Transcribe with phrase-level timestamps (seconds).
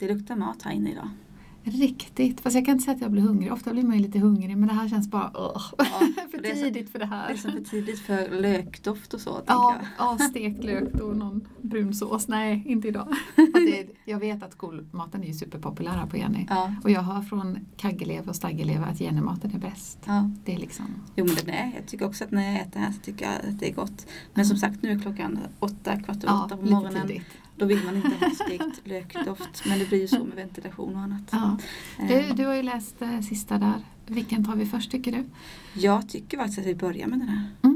[0.00, 1.08] Det luktar mat här inne idag.
[1.62, 3.52] Riktigt, fast jag kan inte säga att jag blir hungrig.
[3.52, 5.84] Ofta blir man ju lite hungrig men det här känns bara uh, Ja,
[6.30, 7.28] för så- tidigt för det här.
[7.28, 9.42] Det är så för tidigt för lökdoft och så.
[9.46, 12.28] Ja, ja, stekt lök och någon brunsås.
[12.28, 13.08] Nej, inte idag.
[13.36, 16.46] Det, jag vet att skolmaten är ju superpopulär här på Jenny.
[16.50, 19.98] Ja, Och jag hör från kaggelever och staggelever att Jennymaten är bäst.
[20.06, 20.30] ja.
[20.44, 20.86] Det är liksom...
[21.16, 23.34] Jo men den är, jag tycker också att när jag äter här så tycker jag
[23.34, 24.06] att det är gott.
[24.34, 27.06] Men som sagt nu är klockan åtta, kvart över åtta på morgonen.
[27.08, 27.26] tidigt.
[27.60, 29.64] Då vill man inte ha stekt lökdoft.
[29.66, 31.22] Men det blir ju så med ventilation och annat.
[31.30, 31.58] Ja.
[32.08, 33.74] Du, du har ju läst eh, sista där.
[34.06, 35.24] Vilken tar vi först tycker du?
[35.80, 37.69] Jag tycker faktiskt att vi börjar med den här.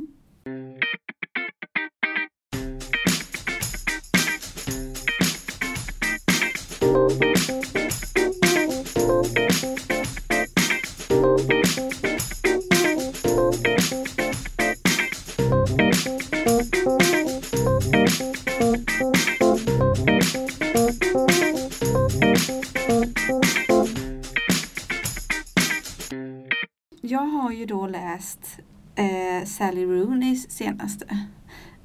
[30.74, 31.26] Senaste.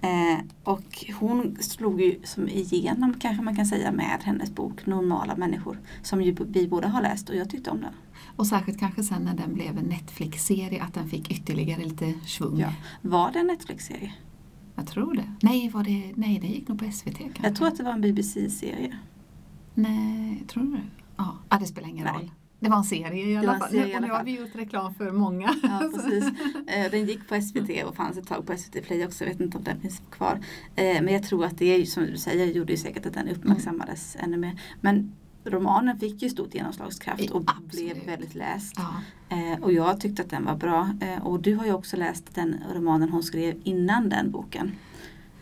[0.02, 5.36] Eh, och hon slog ju som igenom kanske man kan säga med hennes bok Normala
[5.36, 5.80] människor.
[6.04, 7.94] Som ju vi båda har läst och jag tyckte om den.
[8.36, 12.60] Och särskilt kanske sen när den blev en Netflix-serie att den fick ytterligare lite svung.
[12.60, 12.74] Ja.
[13.02, 14.14] Var det en Netflix-serie?
[14.76, 15.34] Jag tror det.
[15.42, 17.44] Nej, var det, nej, den gick nog på SVT kanske.
[17.44, 18.98] Jag tror att det var en BBC-serie.
[19.74, 20.84] Nej, tror du det?
[21.18, 22.14] Ja, ah, det spelar ingen Nej.
[22.14, 22.32] roll.
[22.60, 23.70] Det var en serie i alla fall.
[23.70, 25.56] serie och nu har vi gjort reklam för många.
[25.64, 26.24] Ja, precis.
[26.68, 29.24] Eh, Den gick på SVT och fanns ett tag på SVT Play också.
[29.24, 30.40] Jag vet inte om den finns kvar.
[30.76, 34.16] Eh, Men jag tror att det som du säger gjorde ju säkert att den uppmärksammades
[34.20, 34.62] ännu mer.
[34.82, 35.12] Men
[35.46, 37.72] romanen fick ju stort genomslagskraft och Absolut.
[37.96, 38.74] blev väldigt läst.
[38.78, 38.90] Ja,
[39.32, 40.90] Eh, Och jag tyckte att den var bra.
[41.02, 44.72] Eh, Och du har ju också läst den romanen hon skrev innan den boken.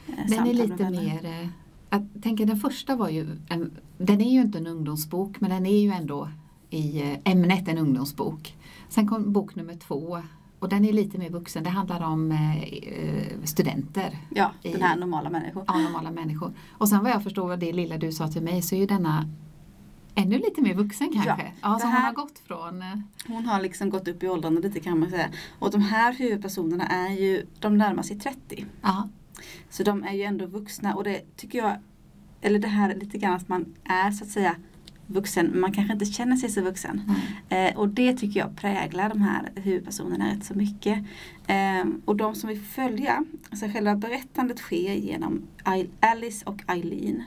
[0.08, 1.50] Eh, den är lite mer...
[1.90, 3.28] Jag tänker den första var ju...
[3.50, 6.30] En, den är ju inte en ungdomsbok men den är ju ändå
[6.70, 8.56] i eh, ämnet en ungdomsbok.
[8.90, 10.22] Sen kom bok nummer två
[10.60, 11.64] och den är lite mer vuxen.
[11.64, 14.18] Det handlar om eh, eh, studenter.
[14.30, 15.64] Ja, i- den här normala människor.
[15.68, 16.54] Ja, normala människor.
[16.72, 18.86] Och sen vad jag förstår av det lilla du sa till mig så är ju
[18.86, 19.26] denna
[20.16, 21.52] ännu lite mer vuxen kanske.
[21.62, 22.82] Ja, det så hon här- har gått från...
[22.82, 22.88] eh,
[23.28, 25.30] Hon har liksom gått upp i åldrarna lite kan man säga.
[25.60, 28.66] Och de här huvudpersonerna är ju, de närmar sig 30.
[28.82, 29.10] Ja,
[29.70, 31.76] Så de är ju ändå vuxna och det tycker jag,
[32.42, 34.56] eller det här är lite grann att man är så att säga
[35.08, 37.02] vuxen, men man kanske inte känner sig så vuxen.
[37.50, 37.70] nej.
[37.70, 41.04] Eh, och det tycker jag präglar de här huvudpersonerna rätt så mycket.
[41.48, 45.42] Eh, och de som vi följa, alltså själva berättandet sker genom
[46.00, 47.24] Alice och Eileen.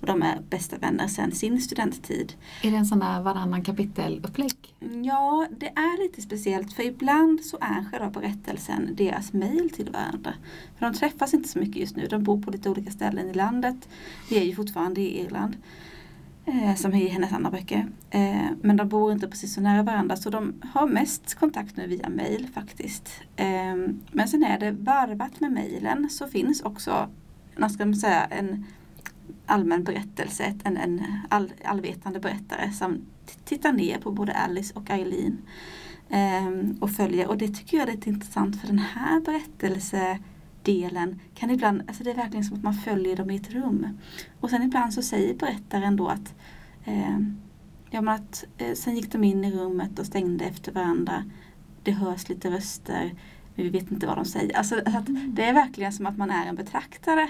[0.00, 2.32] Och de är bästa vänner sedan sin studenttid.
[2.62, 4.74] Är det en sån där varannan kapitelupplägg?
[5.04, 10.34] Ja, det är lite speciellt för ibland så är själva berättelsen deras mejl till varandra.
[10.78, 13.34] För de träffas inte så mycket just nu, de bor på lite olika ställen i
[13.34, 13.88] landet.
[14.30, 15.56] Vi är ju fortfarande i Irland.
[16.52, 17.86] Eh, som är i hennes andra böcker.
[18.10, 21.86] Eh, men de bor inte precis så nära varandra så de har mest kontakt nu
[21.86, 23.08] via mail faktiskt.
[23.36, 23.76] Eh,
[24.12, 27.08] men sen är det varvat med mailen så finns också,
[27.56, 28.66] man ska säga, en
[29.46, 33.00] allmän berättelse, en, en all, allvetande berättare som
[33.44, 35.38] tittar ner på både Alice och Eileen
[36.08, 37.28] eh, och följer.
[37.28, 40.18] Och det tycker jag är lite intressant för den här berättelsen
[40.62, 43.98] berättelsedelen kan ibland, alltså det är verkligen som att man följer dem i ett rum.
[44.40, 46.34] Och sen ibland så säger berättaren då att,
[46.84, 47.36] ehm,
[47.90, 51.24] ja, men att eh, sen gick de in i rummet och stängde efter varandra.
[51.82, 53.12] Det hörs lite röster
[53.54, 54.56] men vi vet inte vad de säger.
[54.56, 57.28] Alltså, att det är verkligen som att man är en betraktare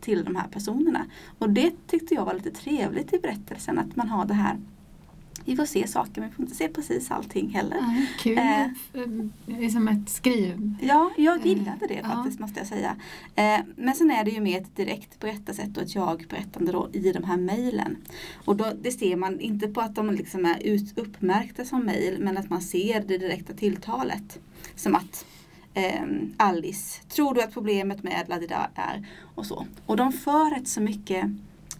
[0.00, 1.06] till de här personerna.
[1.38, 4.56] Och det tyckte jag var lite trevligt i berättelsen att man har det här
[5.46, 7.78] vi får se saker men vi får inte se precis allting heller.
[7.80, 8.38] Nej, kul.
[8.38, 8.62] Eh.
[8.62, 8.68] Eh,
[9.46, 10.74] Det är som ett skriv...
[10.82, 12.96] Ja, jag Eh, gillade det faktiskt måste jag säga.
[13.34, 17.12] Eh, men sen är det ju mer ett direkt berättarsätt och ett jag-berättande då i
[17.12, 17.96] de här mejlen.
[18.44, 22.16] Och då, det ser man inte på att de liksom är ut, uppmärkta som mejl
[22.20, 24.38] men att man ser det direkta tilltalet.
[24.74, 25.26] Som att
[25.74, 29.66] ehm, Alice, tror du att problemet med Ladida är och så.
[29.86, 31.24] Och de för rätt så mycket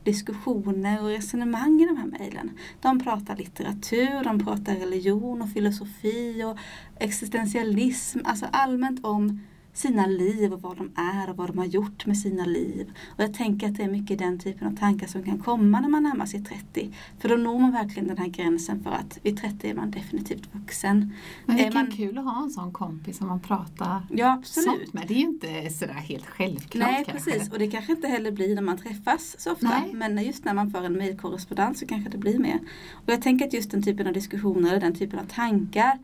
[0.06, 2.50] diskussioner och resonemang i de här mejlen.
[2.81, 6.59] De pratar litteratur, de pratar religion och filosofi och
[6.98, 9.41] existentialism, alltså allmänt om
[9.77, 12.93] sina liv och vad de är och vad de har gjort med sina liv.
[13.17, 15.89] Och jag tänker att det är mycket den typen av tankar som kan komma när
[15.89, 16.91] man närmar sig 30.
[17.19, 20.49] För då når man verkligen den här gränsen för att vid 30 är man definitivt
[20.55, 21.13] vuxen.
[21.47, 24.67] Men vilken man- kul att ha en sån kompis som man pratar Ja absolut.
[24.81, 25.05] sånt med.
[25.09, 27.31] Det är ju inte sådär helt självklart Nej kanske.
[27.31, 29.69] precis och det kanske inte heller blir när man träffas så ofta.
[29.69, 29.91] Nej.
[29.95, 32.59] Men just när man för en mejlkorrespondens så kanske det blir mer.
[32.93, 35.99] Och jag tänker att just den typen av diskussioner eller den typen av tankar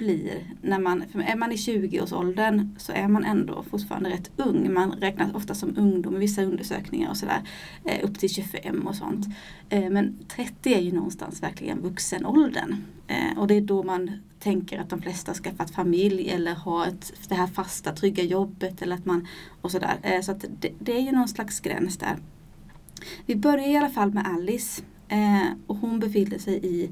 [0.00, 4.72] blir, när man, för är man i 20-årsåldern så är man ändå fortfarande rätt ung.
[4.72, 7.42] Man räknas ofta som ungdom i vissa undersökningar och sådär.
[7.84, 9.26] Eh, upp till 25 och sånt.
[9.68, 12.76] Eh, men 30 är ju någonstans verkligen vuxenåldern.
[13.06, 17.12] Eh, och det är då man tänker att de flesta skaffat familj eller har ett,
[17.28, 19.26] det här fasta trygga jobbet eller att man
[19.60, 20.22] och sådär.
[20.22, 22.16] Så att det, det, är ju någon slags gräns där.
[23.26, 24.82] Vi börjar i alla fall med Alice
[25.66, 26.90] och hon befinner sig i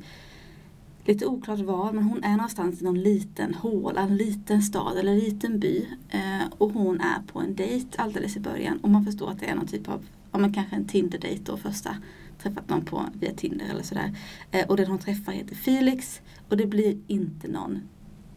[1.08, 5.12] lite oklart var, men hon är någonstans i någon liten håla, en liten stad eller
[5.12, 5.88] en liten by.
[6.08, 9.46] Eh, och hon är på en dejt alldeles i början och man förstår att det
[9.46, 11.96] är någon typ av, ja men kanske en Tinder-dejt då första.
[12.42, 14.14] Träffat någon på, via Tinder eller sådär.
[14.50, 17.80] Eh, och den hon träffar heter Felix och det blir inte någon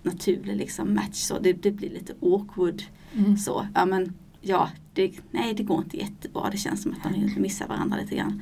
[0.04, 1.40] naturlig liksom match så.
[1.40, 2.84] Det, det blir lite awkward
[3.14, 3.38] mm.
[3.38, 3.68] så.
[3.76, 6.50] Ja men ja, det, nej det går inte jättebra.
[6.50, 8.42] Det känns som att de missar varandra lite grann.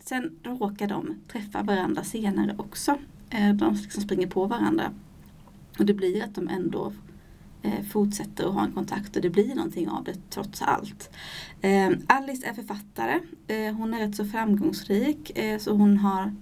[0.00, 2.98] Sen råkar de träffa varandra senare också.
[3.30, 4.92] Eh, de liksom springer på varandra.
[5.78, 6.92] Och det blir att de ändå
[7.62, 11.10] eh, fortsätter att ha en kontakt och det blir någonting av det trots allt.
[11.60, 13.20] Eh, Alice är författare.
[13.72, 16.34] hon är rätt så framgångsrik så hon har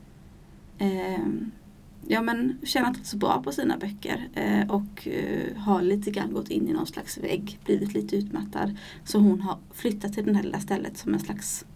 [2.07, 4.29] ja, men tjänat rätt så bra på sina böcker
[4.69, 5.09] och
[5.57, 8.77] har lite grann gått in i någon slags vägg, blivit lite utmattad.
[9.05, 11.67] Så hon har flyttat till det här lilla stället som en slags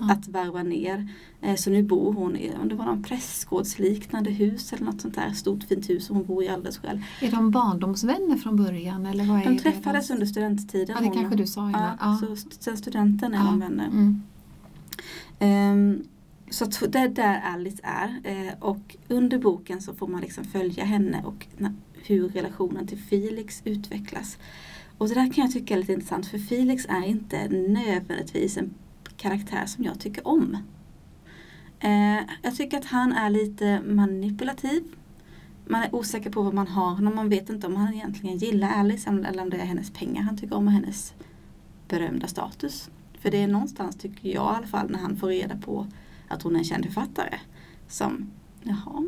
[0.00, 1.08] att varva ner.
[1.40, 5.14] Eh, så nu bor hon i, om det var någon prästgårdsliknande hus eller något sånt
[5.14, 7.00] där stort fint hus och hon bor i alldeles själv.
[7.20, 9.06] Är de barndomsvänner från början?
[9.06, 10.14] Eller vad är de träffades det?
[10.14, 10.96] under studenttiden.
[11.00, 11.82] Ja, det kanske du sa innan.
[11.82, 12.36] Ja, ja.
[12.36, 13.44] Så sen studenten är ja.
[13.44, 13.86] de vänner.
[13.86, 14.22] Mm.
[15.40, 16.04] Um,
[16.50, 18.20] så det är där Alice är.
[18.24, 21.46] Eh, och under boken så får man liksom följa henne och
[22.06, 24.38] hur relationen till Felix utvecklas.
[24.98, 28.74] Och det där kan jag tycka är lite intressant för Felix är inte nödvändigtvis en
[29.22, 30.56] karaktär som jag tycker om.
[31.80, 34.82] Eh, jag tycker att han är lite manipulativ.
[35.66, 37.14] Man är osäker på vad man har honom.
[37.14, 40.38] Man vet inte om han egentligen gillar Alice eller om det är hennes pengar han
[40.38, 41.14] tycker om och hennes
[41.88, 42.90] berömda status.
[43.20, 45.86] För det är någonstans, tycker jag i alla fall, när han får reda på
[46.28, 47.38] att hon är en känd författare.
[47.88, 48.30] Som,
[48.62, 49.04] jaha,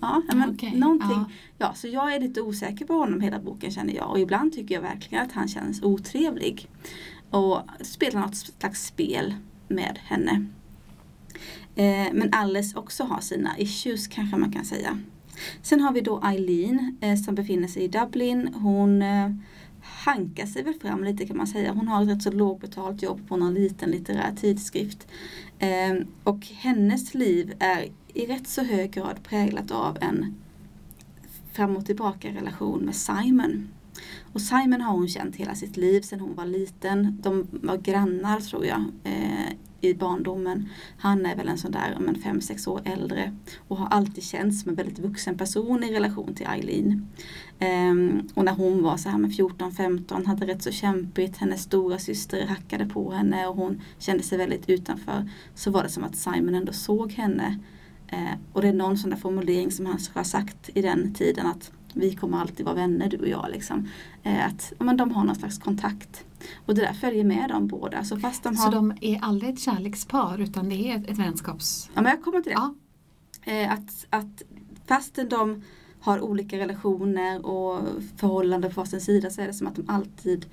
[0.00, 0.76] Ja, men okay.
[0.76, 1.24] någonting.
[1.28, 1.30] Ja.
[1.58, 1.74] ja.
[1.74, 4.10] så jag är lite osäker på honom hela boken känner jag.
[4.10, 6.68] Och ibland tycker jag verkligen att han känns otrevlig
[7.30, 9.34] och spelar något slags spel
[9.68, 10.46] med henne.
[11.74, 14.98] Eh, men Alice också har sina issues kanske man kan säga.
[15.62, 18.54] Sen har vi då Eileen eh, som befinner sig i Dublin.
[18.54, 19.30] Hon eh,
[19.82, 21.72] hankar sig väl fram lite kan man säga.
[21.72, 25.06] Hon har ett rätt så lågbetalt jobb på någon liten litterär tidskrift.
[25.58, 30.34] Eh, och hennes liv är i rätt så hög grad präglat av en
[31.52, 33.68] fram och tillbaka relation med Simon.
[34.32, 37.18] Och Simon har hon känt hela sitt liv sedan hon var liten.
[37.22, 40.68] De var grannar tror jag eh, i barndomen.
[40.98, 43.36] Han är väl en sån där men fem sex år äldre
[43.68, 47.06] och har alltid känts som en väldigt vuxen person i relation till Eileen.
[47.60, 51.98] Um, och när hon var så här med 14-15 hade rätt så kämpigt, hennes stora
[51.98, 55.30] syster hackade på henne och hon kände sig väldigt utanför.
[55.54, 57.58] Så var det som att Simon ändå såg henne.
[58.12, 61.46] Uh, och det är någon sån där formulering som han har sagt i den tiden
[61.46, 63.46] att vi kommer alltid vara vänner du och jag.
[63.50, 63.88] Liksom.
[64.22, 66.24] Eh, att men de har någon slags kontakt.
[66.66, 68.04] Och det där följer med dem båda.
[68.04, 68.64] Så, fast de har...
[68.64, 71.90] så de är aldrig ett kärlekspar utan det är ett, ett vänskaps...
[71.94, 72.58] Ja men jag kommer till det.
[72.58, 72.74] Ja.
[73.52, 74.42] Eh, att, att
[74.86, 75.62] fastän de
[76.00, 77.80] har olika relationer och
[78.16, 80.46] förhållanden på varsin sida så är det som att de alltid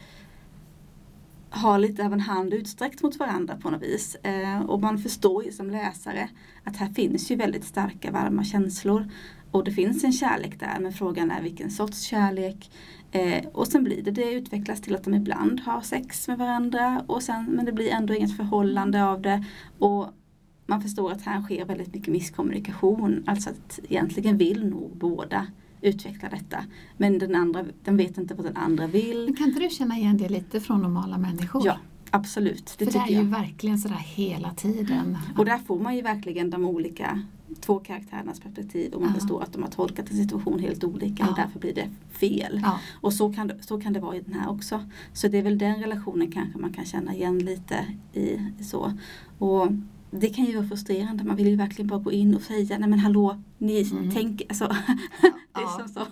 [1.56, 4.16] har lite av en hand utsträckt mot varandra på något vis.
[4.16, 6.30] Eh, och man förstår ju som läsare
[6.64, 9.10] att här finns ju väldigt starka varma känslor.
[9.52, 12.72] Och det finns en kärlek där men frågan är vilken sorts kärlek.
[13.12, 17.04] Eh, och sen blir det, det utvecklas till att de ibland har sex med varandra
[17.08, 19.46] och sen, men det blir ändå inget förhållande av det.
[19.80, 20.08] Och
[20.66, 23.24] man förstår att här sker väldigt mycket misskommunikation.
[23.28, 25.48] Alltså att egentligen vill nog båda
[25.82, 26.64] utveckla detta.
[26.98, 29.26] Men den andra den vet inte vad den andra vill.
[29.26, 31.66] Men kan inte du känna igen det lite från normala människor?
[31.66, 31.78] Ja,
[32.12, 32.76] absolut.
[32.78, 33.24] Det För det är ju jag.
[33.24, 35.18] verkligen sådär hela tiden.
[35.38, 37.22] Och där får man ju verkligen de olika
[37.62, 39.20] två karaktärernas perspektiv och man ja.
[39.20, 41.30] förstår att de har tolkat en situation helt olika ja.
[41.30, 42.60] och därför blir det fel.
[42.64, 42.80] Ja.
[43.02, 44.84] Och så kan, det, så kan det vara i den här också.
[45.14, 48.92] Så det är väl den relationen kanske man kan känna igen lite i, i så.
[49.38, 49.68] Och
[50.20, 52.90] det kan ju vara frustrerande, man vill ju verkligen bara gå in och säga nej
[52.90, 54.12] men hallå, ni mm.
[54.12, 54.68] tänker, alltså.
[55.54, 56.08] det är som, så.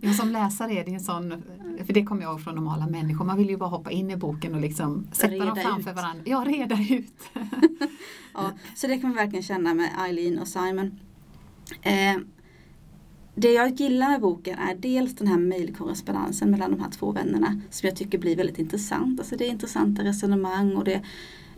[0.00, 1.42] ja, som läsare är det en sån,
[1.86, 4.16] för det kommer jag ihåg från normala människor, man vill ju bara hoppa in i
[4.16, 5.96] boken och liksom sätta reda dem framför ut.
[5.96, 6.22] varandra.
[6.26, 7.22] Ja, reda ut.
[8.34, 11.00] ja, så det kan man verkligen känna med Eileen och Simon.
[11.82, 12.16] Eh,
[13.34, 17.60] det jag gillar med boken är dels den här mejlkorrespondensen mellan de här två vännerna
[17.70, 19.20] som jag tycker blir väldigt intressant.
[19.20, 21.02] Alltså det är intressanta resonemang och det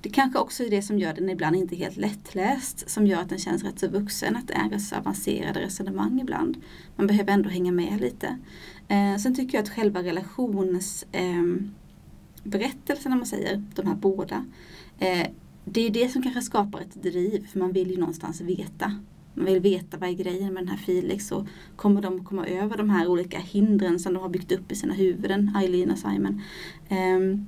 [0.03, 3.29] det kanske också är det som gör den ibland inte helt lättläst, som gör att
[3.29, 6.57] den känns rätt så vuxen, att det är så avancerade resonemang ibland.
[6.97, 8.39] Man behöver ändå hänga med lite.
[8.89, 11.71] Eh, sen tycker jag att själva relationsberättelsen, ehm,
[13.07, 14.45] eh, om man säger, de här båda,
[14.99, 15.27] eh,
[15.65, 18.97] det är det som kanske skapar ett driv, för man vill ju någonstans veta.
[19.35, 22.47] Man vill veta vad är grejen med den här Felix och kommer de att komma
[22.47, 25.99] över de här olika hindren som de har byggt upp i sina huvuden, Eileen och
[25.99, 26.43] Simon.
[26.89, 27.41] Eh,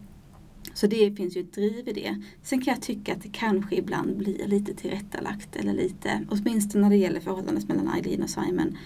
[0.74, 2.22] så det finns ju ett driv i det.
[2.42, 6.90] Sen kan jag tycka att det kanske ibland blir lite tillrättalagt eller lite, åtminstone när
[6.90, 8.78] det gäller förhållandet mellan Eileen och Simon.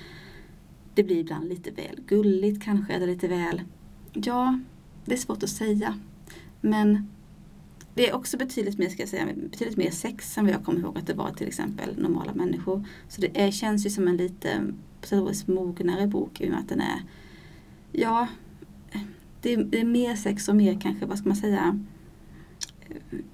[0.94, 3.62] Det blir ibland lite väl gulligt kanske, eller lite väl,
[4.12, 4.60] ja,
[5.04, 6.00] det är svårt att säga.
[6.60, 7.08] Men
[7.94, 10.80] det är också betydligt mer, ska jag säga, betydligt mer sex än vad jag kommer
[10.80, 12.84] ihåg att det var till exempel normala människor.
[13.08, 14.62] Så det är, känns ju som en lite
[15.00, 17.02] på sätt och vis, mognare bok i och med att den är,
[17.92, 18.28] ja,
[19.46, 21.80] det är, det är mer sex och mer kanske, vad ska man säga,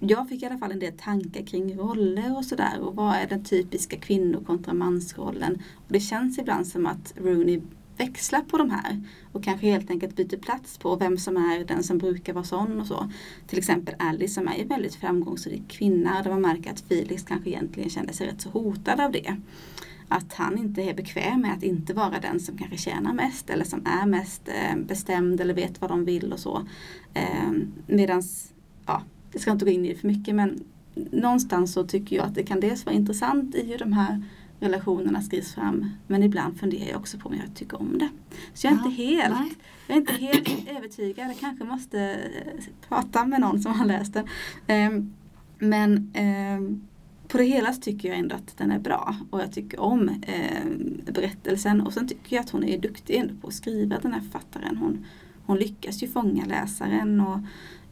[0.00, 3.26] jag fick i alla fall en del tankar kring roller och sådär och vad är
[3.26, 5.62] den typiska kvinno kontra mansrollen.
[5.74, 7.60] Och det känns ibland som att Rooney
[7.96, 9.02] växlar på de här
[9.32, 12.80] och kanske helt enkelt byter plats på vem som är den som brukar vara sån
[12.80, 13.10] och så.
[13.46, 17.50] Till exempel Alice som är en väldigt framgångsrik kvinna där man märker att Felix kanske
[17.50, 19.36] egentligen känner sig rätt så hotad av det.
[20.12, 23.64] Att han inte är bekväm med att inte vara den som kanske tjänar mest eller
[23.64, 26.66] som är mest eh, bestämd eller vet vad de vill och så.
[27.14, 27.50] Eh,
[27.86, 28.52] medans,
[28.86, 29.02] ja,
[29.32, 30.64] det ska inte gå in i det för mycket men
[30.94, 34.22] någonstans så tycker jag att det kan dels vara intressant i hur de här
[34.60, 35.90] relationerna skrivs fram.
[36.06, 38.08] Men ibland funderar jag också på om jag tycker om det.
[38.54, 41.28] Så jag är, ja, inte, helt, jag är inte helt övertygad.
[41.28, 44.26] Jag kanske måste eh, prata med någon som har läst den.
[44.92, 45.14] Um,
[45.58, 46.12] men
[46.58, 46.88] um,
[47.32, 50.08] på det hela så tycker jag ändå att den är bra och jag tycker om
[50.08, 54.12] eh, berättelsen och sen tycker jag att hon är duktig ändå på att skriva den
[54.12, 54.76] här författaren.
[54.76, 55.06] Hon,
[55.46, 57.38] hon lyckas ju fånga läsaren och,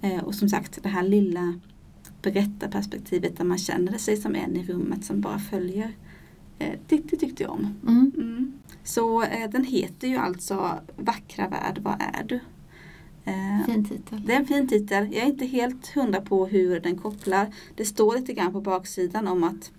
[0.00, 1.60] eh, och som sagt det här lilla
[2.22, 5.92] berättarperspektivet där man känner sig som en i rummet som bara följer
[6.60, 7.74] Eh, det, det tyckte jag om.
[7.88, 8.12] Mm.
[8.16, 8.52] Mm.
[8.84, 12.40] Så eh, den heter ju alltså Vackra värld, vad är du?
[13.24, 14.22] Eh, fin titel.
[14.26, 15.08] Det är en fin titel.
[15.12, 17.54] Jag är inte helt hundra på hur den kopplar.
[17.76, 19.70] Det står lite grann på baksidan om att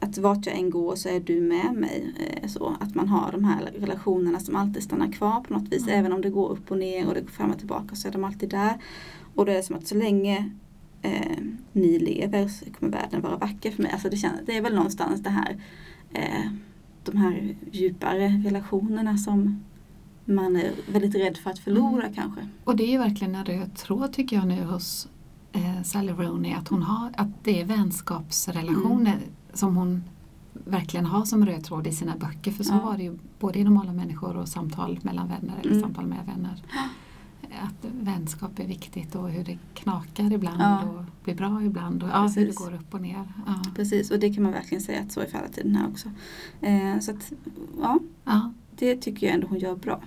[0.00, 2.14] att vart jag än går så är du med mig.
[2.18, 5.82] Eh, så att man har de här relationerna som alltid stannar kvar på något vis.
[5.82, 5.98] Mm.
[5.98, 8.12] Även om det går upp och ner och det går fram och tillbaka så är
[8.12, 8.78] de alltid där.
[9.34, 10.50] Och det är som att så länge
[11.02, 11.38] eh,
[11.72, 13.92] ni lever så kommer världen vara vacker för mig.
[13.92, 15.56] Alltså det, känns, det är väl någonstans det här
[16.12, 16.50] eh,
[17.04, 19.64] de här djupare relationerna som
[20.24, 22.14] man är väldigt rädd för att förlora mm.
[22.14, 22.48] kanske.
[22.64, 25.08] Och det är ju verkligen en röd tråd tycker jag nu hos
[25.52, 29.28] eh, Sally Rooney att hon har, att det är vänskapsrelationer mm.
[29.52, 30.04] som hon
[30.52, 32.52] verkligen har som röd tråd i sina böcker.
[32.52, 32.80] För så ja.
[32.80, 35.82] var det ju både i normala människor och samtal mellan vänner eller mm.
[35.82, 36.62] samtal med vänner
[37.62, 40.82] att vänskap är viktigt och hur det knakar ibland ja.
[40.82, 43.28] och blir bra ibland och ja, hur det går upp och ner.
[43.46, 43.62] Ja.
[43.76, 46.10] Precis och det kan man verkligen säga att så är fallet i den här också.
[46.60, 47.32] Eh, så att,
[47.80, 50.00] ja, ja, det tycker jag ändå hon gör bra.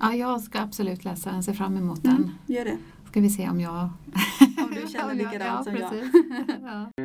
[0.00, 2.16] Ja, jag ska absolut läsa den, ser fram emot den.
[2.16, 2.78] Mm, gör det.
[3.08, 3.88] Ska vi se om jag...
[4.58, 5.92] om du känner likadant som jag.
[6.62, 6.90] ja.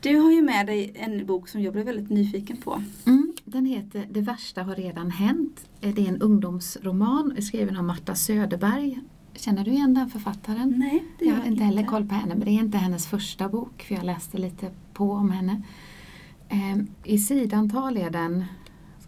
[0.00, 2.82] Du har ju med dig en bok som jag blev väldigt nyfiken på.
[3.06, 5.68] Mm, den heter Det värsta har redan hänt.
[5.80, 9.00] Det är en ungdomsroman skriven av Marta Söderberg.
[9.34, 10.74] Känner du igen den författaren?
[10.76, 13.06] Nej, det gör jag har inte heller koll på henne, men det är inte hennes
[13.06, 15.62] första bok för jag läste lite på om henne.
[16.48, 18.44] Ehm, I sidantal är den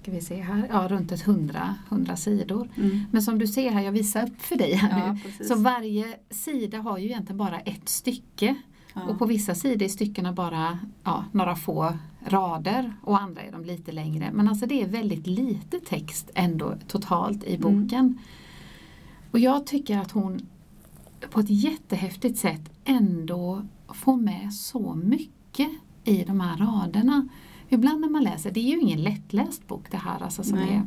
[0.07, 2.69] ska vi se här, ja, runt ett hundra, hundra sidor.
[2.77, 3.01] Mm.
[3.11, 5.21] Men som du ser här, jag visar upp för dig här ja, nu.
[5.21, 5.49] Precis.
[5.49, 8.55] Så varje sida har ju egentligen bara ett stycke.
[8.95, 9.03] Ja.
[9.03, 11.93] Och på vissa sidor är styckena bara ja, några få
[12.27, 14.31] rader och andra är de lite längre.
[14.33, 17.61] Men alltså det är väldigt lite text ändå totalt i mm.
[17.61, 18.01] boken.
[18.01, 18.19] Mm.
[19.31, 20.47] Och jag tycker att hon
[21.31, 25.69] på ett jättehäftigt sätt ändå får med så mycket
[26.05, 27.29] i de här raderna.
[27.69, 30.83] Ibland när man läser, det är ju ingen lättläst bok det här alltså som är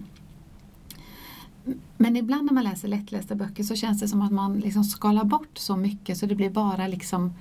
[1.97, 5.23] men ibland när man läser lättlästa böcker så känns det som att man liksom skalar
[5.23, 7.33] bort så mycket så det blir bara liksom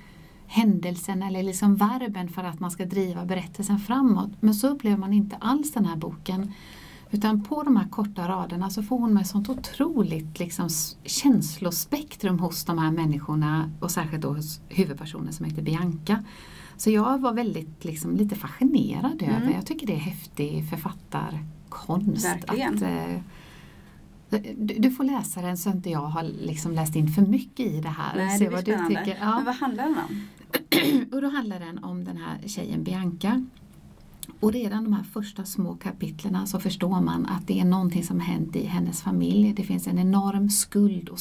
[0.47, 4.31] händelsen eller liksom varben för att man ska driva berättelsen framåt.
[4.39, 6.53] Men så upplever man inte alls den här boken.
[7.11, 10.69] Utan på de här korta raderna så får hon med sånt otroligt liksom,
[11.03, 16.23] känslospektrum hos de här människorna och särskilt då hos huvudpersonen som heter Bianca.
[16.79, 19.35] Så jag var väldigt liksom, lite fascinerad mm.
[19.35, 22.25] över, jag tycker det är häftig författarkonst.
[22.25, 22.75] Verkligen.
[22.75, 23.21] Att, eh,
[24.57, 27.81] du, du, får läsa den så inte jag har liksom läst in för mycket i
[27.81, 28.15] det här.
[28.15, 29.01] Nej, det blir spännande.
[29.05, 29.35] Du ja.
[29.35, 30.27] Men vad handlar den om?
[31.11, 33.45] och då handlar den om den här tjejen Bianca.
[34.39, 38.19] Och redan de här första små kapitlerna så förstår man att det är någonting som
[38.19, 39.53] hänt i hennes familj.
[39.53, 41.19] Det finns en enorm skuld och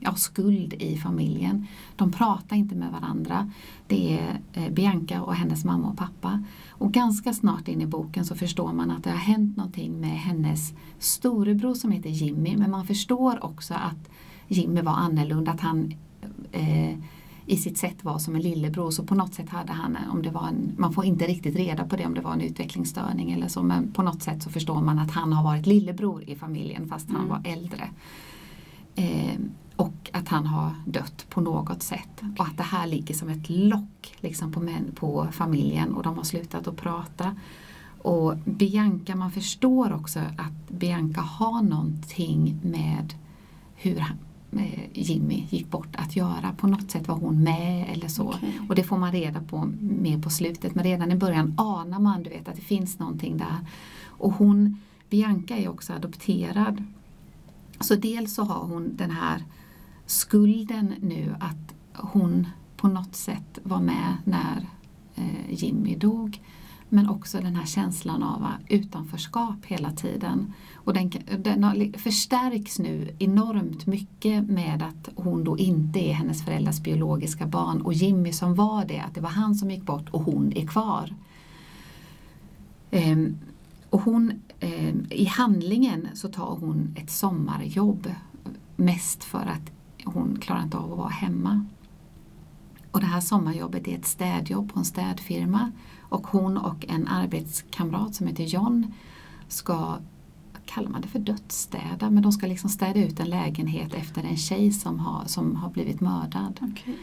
[0.00, 1.66] ja, skuld i familjen.
[1.96, 3.50] De pratar inte med varandra.
[3.86, 6.44] Det är eh, Bianca och hennes mamma och pappa.
[6.68, 10.18] Och ganska snart in i boken så förstår man att det har hänt någonting med
[10.18, 12.56] hennes storebror som heter Jimmy.
[12.56, 14.10] Men man förstår också att
[14.48, 15.94] Jimmy var annorlunda, att han
[16.52, 16.98] eh,
[17.46, 18.90] i sitt sätt var som en lillebror.
[18.90, 21.84] Så på något sätt hade han, om det var en, man får inte riktigt reda
[21.84, 24.80] på det om det var en utvecklingsstörning eller så, men på något sätt så förstår
[24.80, 27.28] man att han har varit lillebror i familjen fast han Mm.
[27.28, 27.88] var äldre.
[28.98, 29.38] Eh,
[29.76, 32.22] och att han har dött på något sätt.
[32.38, 36.16] Och att det här ligger som ett lock liksom på, män, på familjen och de
[36.16, 37.36] har slutat att prata.
[38.02, 43.14] Och Bianca, man förstår också att Bianca har någonting med
[43.76, 44.16] hur han,
[44.52, 46.54] eh, Jimmy gick bort att göra.
[46.56, 48.28] På något sätt var hon med eller så.
[48.28, 48.60] Okej.
[48.68, 50.74] Och det får man reda på mer på slutet.
[50.74, 53.58] Men redan i början anar man du vet, att det finns någonting där.
[54.04, 56.84] Och hon, Bianca är också adopterad.
[57.80, 59.44] Så dels så har hon den här
[60.06, 64.66] skulden nu att hon på något sätt var med när
[65.14, 66.40] eh, Jimmy dog.
[66.88, 70.52] Men också den här känslan av ah, utanförskap hela tiden.
[70.74, 76.80] Och den, den förstärks nu enormt mycket med att hon då inte är hennes föräldrars
[76.80, 80.22] biologiska barn och Jimmy som var det, att det var han som gick bort och
[80.22, 81.14] hon är kvar.
[82.90, 83.38] Ehm,
[83.90, 88.14] och hon, ehm, I handlingen så tar hon ett sommarjobb
[88.76, 89.72] mest för att
[90.04, 91.66] hon klarar inte av att vara hemma.
[92.90, 98.14] Och det här sommarjobbet är ett städjobb på en städfirma och hon och en arbetskamrat
[98.14, 98.92] som heter John
[99.48, 99.98] ska,
[100.66, 104.36] kallar man det för, dödsstäda, men de ska liksom städa ut en lägenhet efter en
[104.36, 106.60] tjej som har, som har blivit mördad.
[106.62, 106.98] Okej.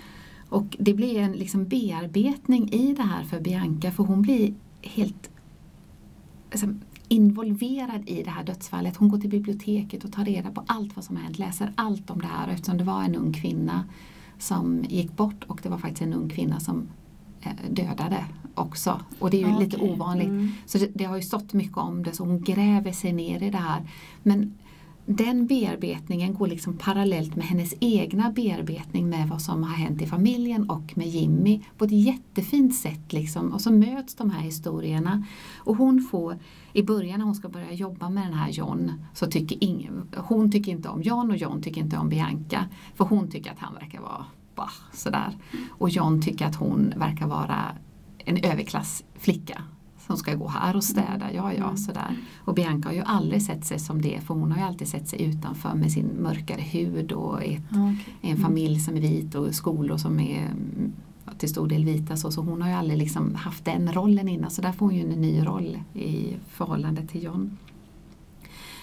[0.50, 5.30] Och det blir en liksom bearbetning i det här för Bianca för hon blir helt
[6.64, 8.98] alltså, involverad i det här dödsfallet.
[8.98, 12.20] Hon går till biblioteket och tar reda på allt vad som hänt, läser allt om
[12.20, 12.48] det här.
[12.48, 13.84] Och eftersom det var en ung kvinna
[14.40, 16.88] som gick bort och det var faktiskt en ung kvinna som
[17.42, 19.00] eh, dödade också.
[19.20, 20.28] Och det är ju Ja, lite ovanligt.
[20.28, 20.50] Mm.
[20.66, 23.50] Så det, det har ju stått mycket om det så hon gräver sig ner i
[23.50, 23.82] det här.
[24.24, 24.54] Men
[25.06, 30.06] den bearbetningen går liksom parallellt med hennes egna bearbetning med vad som har hänt i
[30.06, 33.14] familjen och med Jimmy på ett jättefint sätt.
[33.14, 33.54] Liksom.
[33.54, 35.26] Och så möts de här historierna.
[35.58, 36.38] Och hon får,
[36.74, 40.52] i början när hon ska börja jobba med den här John, så tycker ingen, hon
[40.52, 42.66] tycker inte om John och John tycker inte om Bianca.
[42.96, 45.38] För hon tycker att han verkar vara bah, sådär.
[45.70, 47.76] Och John tycker att hon verkar vara
[48.18, 49.62] en överklassflicka
[50.08, 51.78] som ska gå här och städa, ja ja Mm.
[51.78, 52.16] sådär.
[52.38, 55.08] Och Bianca har ju aldrig sett sig som det för hon har ju alltid sett
[55.08, 58.06] sig utanför med sin mörkare hud och ett, okej.
[58.22, 58.42] en Mm.
[58.44, 60.50] familj som är vit och skolor som är
[61.38, 62.18] till stor del vita.
[62.18, 64.96] Så, så hon har ju aldrig liksom haft den rollen innan så där får hon
[64.96, 67.58] ju en ny roll i förhållande till John.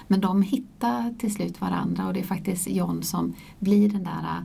[0.08, 4.42] Men de hittar till slut varandra och det är faktiskt John som blir den där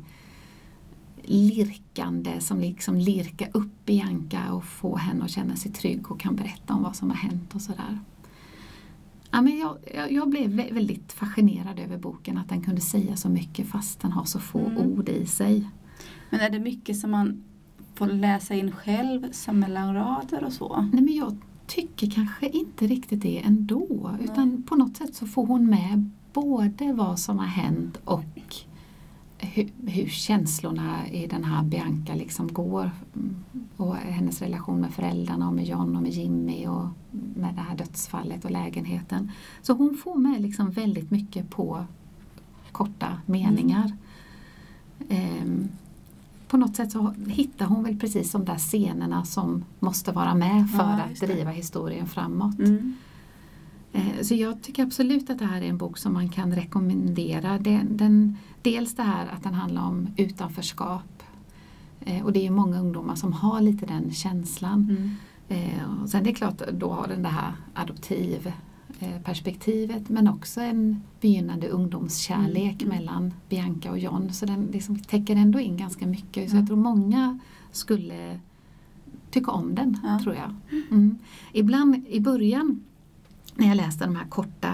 [1.30, 6.36] lirkande som liksom lirkar upp Bianca och får henne att känna sig trygg och kan
[6.36, 8.00] berätta om vad som har hänt och sådär.
[9.32, 13.16] Ja, men jag, jag, jag blev vä- väldigt fascinerad över boken, att den kunde säga
[13.16, 14.78] så mycket fast den har så få Mm.
[14.78, 15.70] ord i sig.
[16.30, 17.44] Men är det mycket som man
[17.96, 20.90] får läsa in själv som mellan rader och så?
[20.94, 21.38] Nej, men jag
[21.68, 24.12] tycker kanske inte riktigt det ändå.
[24.24, 28.24] Utan på något sätt så får hon med både vad som har hänt och
[29.38, 32.92] hur, hur känslorna i den här Bianca liksom går.
[33.16, 33.36] Mm.
[33.78, 37.78] Och hennes relation med föräldrarna och med John och med Jimmy och med det här
[37.78, 39.32] dödsfallet och lägenheten.
[39.62, 41.86] Så hon får med liksom väldigt mycket på
[42.72, 43.92] korta meningar.
[45.10, 45.68] Ehm,
[46.48, 50.70] på något sätt så hittar hon väl precis de där scenerna som måste vara med
[50.70, 52.60] för Ja, att driva historien framåt.
[52.60, 52.96] Mm.
[53.94, 57.58] Eh, Så jag tycker absolut att det här är en bok som man kan rekommendera.
[57.60, 61.24] Den, den, dels det här att den handlar om utanförskap.
[62.00, 64.96] Eh, Och det är många ungdomar som har lite den känslan.
[64.98, 65.12] Mm.
[65.48, 68.52] Eh, Och sen det är klart, då har den det här adoptiv
[69.24, 72.98] perspektivet men också en begynnande ungdomskärlek Mm.
[72.98, 74.34] mellan Bianca och John.
[74.34, 76.50] Så den liksom täcker ändå in ganska mycket.
[76.50, 76.60] Så Ja.
[76.60, 77.40] jag tror många
[77.72, 78.40] skulle
[79.32, 80.20] tycka om den, Ja.
[80.24, 80.56] tror jag.
[80.92, 81.18] Mm.
[81.54, 82.84] Ibland i början
[83.58, 84.74] när jag läste de här korta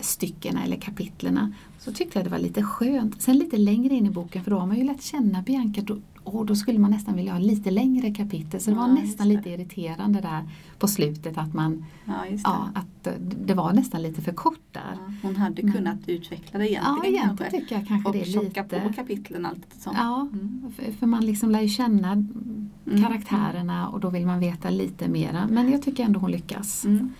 [0.00, 3.22] styckena eller kapitlerna så tyckte jag det var lite skönt.
[3.22, 5.98] Sen lite längre in i boken, för då har man ju lärt känna Bianca då,
[6.24, 8.60] och då skulle man nästan vilja ha lite längre kapitel.
[8.60, 9.36] Så det var Ja, nästan det.
[9.36, 12.40] lite irriterande där på slutet att man, Ja, det.
[12.44, 13.12] ja, att eh,
[13.46, 14.80] det var nästan lite för kort där.
[15.06, 17.60] Ja, Hon hade Men- kunnat utveckla det Ja, egentligen egentligen kanske.
[17.60, 18.80] tycker jag kanske Och det är lite...
[18.88, 19.94] på kapitlen allt som.
[19.96, 20.72] Ja, Mm.
[20.76, 23.02] för, för man liksom lär ju känna Mm.
[23.02, 25.46] karaktärerna och då vill man veta lite mera.
[25.50, 26.84] Men jag tycker ändå hon lyckas.
[26.84, 27.10] Mm.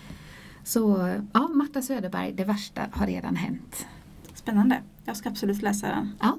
[0.65, 3.85] Så ja, Marta Söderberg, det värsta har redan hänt.
[4.33, 4.81] Spännande.
[5.05, 6.11] Jag ska absolut läsa den.
[6.19, 6.37] Ja.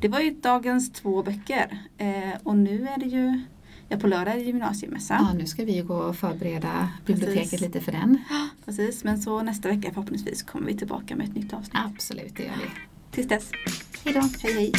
[0.00, 3.40] Det var ju dagens två böcker eh, och nu är det ju
[3.88, 5.14] Ja, på lördag är det gymnasiemässa.
[5.14, 7.60] Ja, nu ska vi gå och förbereda biblioteket Precis.
[7.60, 8.18] lite för den.
[8.64, 11.74] Precis, men så nästa vecka förhoppningsvis kommer vi tillbaka med ett nytt avsnitt.
[11.74, 12.70] Absolut, det gör vi.
[13.10, 13.50] Tills dess,
[14.04, 14.20] Hej då!
[14.42, 14.72] hej hej!